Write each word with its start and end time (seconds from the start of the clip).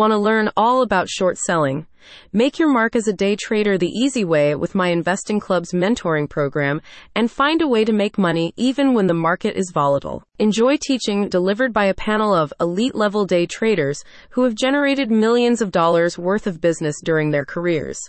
Want 0.00 0.12
to 0.12 0.18
learn 0.18 0.48
all 0.56 0.80
about 0.80 1.10
short 1.10 1.36
selling? 1.36 1.86
Make 2.32 2.58
your 2.58 2.72
mark 2.72 2.96
as 2.96 3.06
a 3.06 3.12
day 3.12 3.36
trader 3.36 3.76
the 3.76 3.90
easy 3.90 4.24
way 4.24 4.54
with 4.54 4.74
my 4.74 4.88
Investing 4.88 5.40
Club's 5.40 5.74
mentoring 5.74 6.26
program 6.26 6.80
and 7.14 7.30
find 7.30 7.60
a 7.60 7.68
way 7.68 7.84
to 7.84 7.92
make 7.92 8.16
money 8.16 8.54
even 8.56 8.94
when 8.94 9.08
the 9.08 9.12
market 9.12 9.58
is 9.58 9.72
volatile. 9.74 10.22
Enjoy 10.38 10.78
teaching 10.78 11.28
delivered 11.28 11.74
by 11.74 11.84
a 11.84 11.92
panel 11.92 12.34
of 12.34 12.50
elite 12.58 12.94
level 12.94 13.26
day 13.26 13.44
traders 13.44 14.02
who 14.30 14.44
have 14.44 14.54
generated 14.54 15.10
millions 15.10 15.60
of 15.60 15.70
dollars 15.70 16.16
worth 16.16 16.46
of 16.46 16.62
business 16.62 16.96
during 17.04 17.30
their 17.30 17.44
careers. 17.44 18.00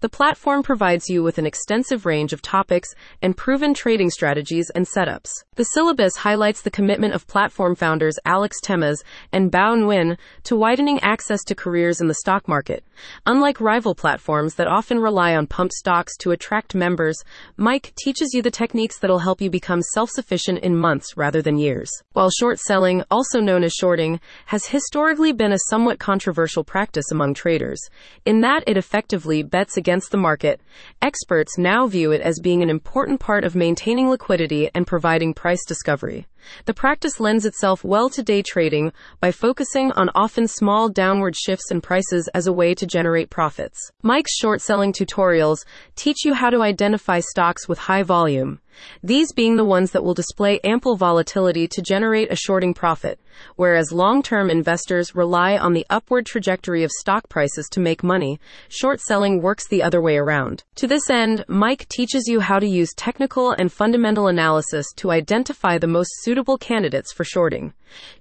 The 0.00 0.08
platform 0.08 0.62
provides 0.62 1.10
you 1.10 1.22
with 1.22 1.36
an 1.36 1.44
extensive 1.44 2.06
range 2.06 2.32
of 2.32 2.40
topics 2.40 2.88
and 3.20 3.36
proven 3.36 3.74
trading 3.74 4.08
strategies 4.08 4.70
and 4.74 4.86
setups. 4.86 5.28
The 5.56 5.64
syllabus 5.64 6.16
highlights 6.16 6.62
the 6.62 6.70
commitment 6.70 7.12
of 7.12 7.26
platform 7.26 7.74
founders 7.74 8.18
Alex 8.24 8.56
Temes 8.64 9.04
and 9.30 9.52
Bao 9.52 9.76
Nguyen 9.76 10.16
to 10.44 10.56
widening 10.56 11.00
access 11.00 11.44
to 11.44 11.54
careers 11.54 12.00
in 12.00 12.08
the 12.08 12.14
stock 12.14 12.48
market. 12.48 12.82
Unlike 13.26 13.60
rival 13.60 13.94
platforms 13.94 14.54
that 14.54 14.66
often 14.66 15.00
rely 15.00 15.34
on 15.34 15.46
pumped 15.46 15.74
stocks 15.74 16.16
to 16.20 16.30
attract 16.30 16.74
members, 16.74 17.22
MIC 17.58 17.92
teaches 18.02 18.30
you 18.32 18.40
the 18.40 18.50
techniques 18.50 18.98
that'll 18.98 19.18
help 19.18 19.42
you 19.42 19.50
become 19.50 19.82
self-sufficient 19.92 20.60
in 20.60 20.78
months 20.78 21.14
rather 21.14 21.42
than 21.42 21.58
years. 21.58 21.90
While 22.14 22.30
short 22.30 22.58
selling, 22.58 23.04
also 23.10 23.38
known 23.38 23.64
as 23.64 23.74
shorting, 23.74 24.18
has 24.46 24.64
historically 24.64 25.32
been 25.32 25.52
a 25.52 25.58
somewhat 25.68 25.98
controversial 25.98 26.64
practice 26.64 27.10
among 27.12 27.34
traders, 27.34 27.82
in 28.24 28.40
that 28.40 28.64
it 28.66 28.78
effectively 28.78 29.42
bets 29.42 29.76
against 29.76 29.89
against 29.90 30.12
the 30.12 30.16
market, 30.16 30.60
experts 31.02 31.58
now 31.58 31.88
view 31.88 32.12
it 32.12 32.20
as 32.20 32.38
being 32.38 32.62
an 32.62 32.70
important 32.70 33.18
part 33.18 33.42
of 33.42 33.56
maintaining 33.56 34.08
liquidity 34.08 34.70
and 34.72 34.86
providing 34.86 35.34
price 35.34 35.64
discovery. 35.66 36.28
The 36.66 36.74
practice 36.74 37.18
lends 37.18 37.44
itself 37.44 37.82
well 37.82 38.08
to 38.10 38.22
day 38.22 38.40
trading 38.40 38.92
by 39.18 39.32
focusing 39.32 39.90
on 39.92 40.08
often 40.14 40.46
small 40.46 40.88
downward 40.88 41.34
shifts 41.34 41.72
in 41.72 41.80
prices 41.80 42.28
as 42.34 42.46
a 42.46 42.52
way 42.52 42.72
to 42.72 42.86
generate 42.86 43.30
profits. 43.30 43.90
MIC's 44.04 44.30
short 44.38 44.60
selling 44.60 44.92
tutorials 44.92 45.64
teach 45.96 46.24
you 46.24 46.34
how 46.34 46.50
to 46.50 46.62
identify 46.62 47.18
stocks 47.18 47.66
with 47.68 47.80
high 47.80 48.04
volume, 48.04 48.60
these 49.02 49.32
being 49.32 49.56
the 49.56 49.64
ones 49.64 49.92
that 49.92 50.04
will 50.04 50.14
display 50.14 50.60
ample 50.64 50.96
volatility 50.96 51.66
to 51.68 51.82
generate 51.82 52.30
a 52.30 52.36
shorting 52.36 52.74
profit, 52.74 53.18
whereas 53.56 53.92
long 53.92 54.22
term 54.22 54.50
investors 54.50 55.14
rely 55.14 55.56
on 55.56 55.72
the 55.72 55.86
upward 55.90 56.26
trajectory 56.26 56.84
of 56.84 56.90
stock 56.90 57.28
prices 57.28 57.68
to 57.70 57.80
make 57.80 58.02
money, 58.02 58.38
short 58.68 59.00
selling 59.00 59.42
works 59.42 59.66
the 59.68 59.82
other 59.82 60.00
way 60.00 60.16
around. 60.16 60.64
To 60.76 60.86
this 60.86 61.08
end, 61.10 61.44
MIC 61.48 61.88
teaches 61.88 62.24
you 62.26 62.40
how 62.40 62.58
to 62.58 62.66
use 62.66 62.92
technical 62.94 63.52
and 63.52 63.72
fundamental 63.72 64.28
analysis 64.28 64.86
to 64.96 65.10
identify 65.10 65.78
the 65.78 65.86
most 65.86 66.10
suitable 66.22 66.58
candidates 66.58 67.12
for 67.12 67.24
shorting. 67.24 67.72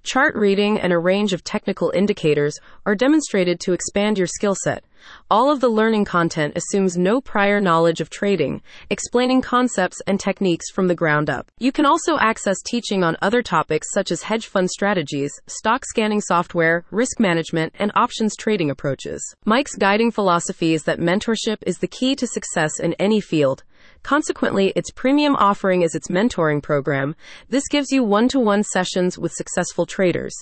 Chart 0.04 0.36
reading 0.36 0.80
and 0.80 0.92
a 0.92 0.98
range 0.98 1.34
of 1.34 1.44
technical 1.44 1.92
indicators 1.92 2.58
are 2.86 2.96
demonstrated 2.96 3.60
to 3.60 3.74
expand 3.74 4.18
your 4.18 4.28
skill 4.28 4.56
set. 4.56 4.84
All 5.32 5.52
of 5.52 5.60
the 5.60 5.70
learning 5.70 6.06
content 6.06 6.54
assumes 6.56 6.98
no 6.98 7.22
prior 7.22 7.62
knowledge 7.62 8.02
of 8.02 8.10
trading, 8.10 8.62
explaining 8.90 9.42
concepts 9.42 10.02
and 10.08 10.20
techniques 10.20 10.70
from 10.72 10.88
the 10.88 10.96
ground 10.96 11.30
up. 11.30 11.52
You 11.60 11.72
can 11.72 11.86
also 11.86 12.18
access 12.18 12.62
teaching 12.66 13.04
on 13.04 13.18
other 13.22 13.42
topics 13.42 13.88
such 13.94 14.12
as 14.12 14.24
hedge 14.24 14.48
fund 14.48 14.70
strategies, 14.70 15.32
stock 15.48 15.86
scanning 15.86 16.22
software, 16.22 16.84
risk 16.92 17.20
management, 17.20 17.74
and 17.80 17.92
options 17.96 18.36
trading 18.36 18.70
approaches. 18.70 19.22
MIC's 19.46 19.76
guiding 19.76 20.12
philosophy 20.12 20.74
is 20.74 20.84
that 20.84 21.00
mentorship 21.00 21.58
is 21.66 21.78
the 21.78 21.88
key 21.88 22.16
to 22.16 22.28
success 22.28 22.80
in 22.80 22.94
any 22.94 23.22
field. 23.22 23.64
Consequently, 24.04 24.72
its 24.76 24.92
premium 24.92 25.36
offering 25.36 25.82
is 25.82 25.94
its 25.94 26.08
mentoring 26.08 26.64
program. 26.64 27.16
This 27.50 27.68
gives 27.68 27.92
you 27.92 28.04
one 28.04 28.28
to 28.30 28.40
one 28.40 28.64
sessions 28.64 29.18
with 29.18 29.32
successful 29.32 29.86
traders. 29.86 30.34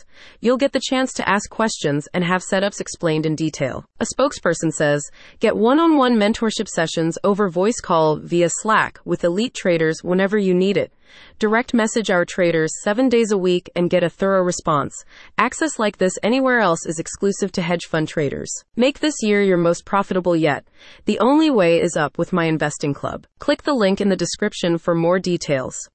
You'll 0.41 0.57
get 0.57 0.73
the 0.73 0.81
chance 0.81 1.11
to 1.13 1.27
ask 1.27 1.49
questions 1.49 2.07
and 2.13 2.23
have 2.23 2.43
setups 2.43 2.79
explained 2.79 3.25
in 3.25 3.35
detail. 3.35 3.85
A 3.99 4.05
spokesperson 4.05 4.71
says, 4.71 5.03
get 5.39 5.57
one 5.57 5.79
on 5.79 5.97
one 5.97 6.15
mentorship 6.15 6.67
sessions 6.67 7.17
over 7.23 7.49
voice 7.49 7.79
call 7.81 8.17
via 8.17 8.49
Slack 8.49 8.99
with 9.05 9.23
elite 9.23 9.53
traders 9.53 10.03
whenever 10.03 10.37
you 10.37 10.53
need 10.53 10.77
it. 10.77 10.91
Direct 11.39 11.73
message 11.73 12.09
our 12.09 12.25
traders 12.25 12.71
seven 12.83 13.09
days 13.09 13.31
a 13.31 13.37
week 13.37 13.69
and 13.75 13.89
get 13.89 14.03
a 14.03 14.09
thorough 14.09 14.41
response. 14.41 15.05
Access 15.37 15.77
like 15.77 15.97
this 15.97 16.17
anywhere 16.23 16.59
else 16.59 16.85
is 16.85 16.99
exclusive 16.99 17.51
to 17.51 17.61
hedge 17.61 17.85
fund 17.85 18.07
traders. 18.07 18.51
Make 18.75 18.99
this 18.99 19.15
year 19.21 19.41
your 19.41 19.57
most 19.57 19.85
profitable 19.85 20.35
yet. 20.35 20.65
The 21.05 21.19
only 21.19 21.51
way 21.51 21.79
is 21.79 21.95
up 21.95 22.17
with 22.17 22.33
my 22.33 22.45
investing 22.45 22.93
club. 22.93 23.27
Click 23.39 23.63
the 23.63 23.73
link 23.73 24.01
in 24.01 24.09
the 24.09 24.15
description 24.15 24.77
for 24.77 24.95
more 24.95 25.19
details. 25.19 25.77